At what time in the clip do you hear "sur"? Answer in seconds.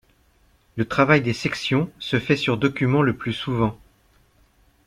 2.35-2.57